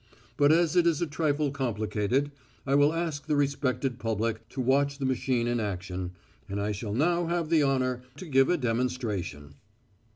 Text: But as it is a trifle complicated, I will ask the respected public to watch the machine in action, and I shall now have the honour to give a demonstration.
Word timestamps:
But 0.35 0.51
as 0.51 0.75
it 0.75 0.87
is 0.87 0.99
a 0.99 1.05
trifle 1.05 1.51
complicated, 1.51 2.31
I 2.65 2.73
will 2.73 2.91
ask 2.91 3.27
the 3.27 3.35
respected 3.35 3.99
public 3.99 4.49
to 4.49 4.59
watch 4.59 4.97
the 4.97 5.05
machine 5.05 5.45
in 5.45 5.59
action, 5.59 6.13
and 6.49 6.59
I 6.59 6.71
shall 6.71 6.95
now 6.95 7.27
have 7.27 7.49
the 7.51 7.61
honour 7.61 8.01
to 8.17 8.25
give 8.25 8.49
a 8.49 8.57
demonstration. 8.57 9.53